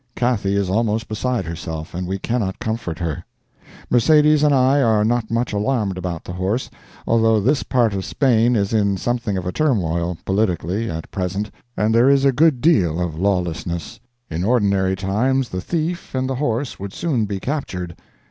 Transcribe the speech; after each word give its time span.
Cathy 0.15 0.55
is 0.55 0.67
almost 0.67 1.07
beside 1.07 1.45
herself, 1.45 1.93
and 1.93 2.07
we 2.07 2.17
cannot 2.17 2.57
comfort 2.57 2.97
her. 2.97 3.23
Mercedes 3.91 4.41
and 4.41 4.51
I 4.51 4.81
are 4.81 5.05
not 5.05 5.29
much 5.29 5.53
alarmed 5.53 5.95
about 5.95 6.23
the 6.23 6.31
horse, 6.33 6.71
although 7.05 7.39
this 7.39 7.61
part 7.61 7.93
of 7.93 8.03
Spain 8.03 8.55
is 8.55 8.73
in 8.73 8.97
something 8.97 9.37
of 9.37 9.45
a 9.45 9.51
turmoil, 9.51 10.17
politically, 10.25 10.89
at 10.89 11.11
present, 11.11 11.51
and 11.77 11.93
there 11.93 12.09
is 12.09 12.25
a 12.25 12.31
good 12.31 12.61
deal 12.61 12.99
of 12.99 13.19
lawlessness. 13.19 13.99
In 14.27 14.43
ordinary 14.43 14.95
times 14.95 15.49
the 15.49 15.61
thief 15.61 16.15
and 16.15 16.27
the 16.27 16.33
horse 16.33 16.79
would 16.79 16.93
soon 16.93 17.25
be 17.27 17.39
captured. 17.39 17.95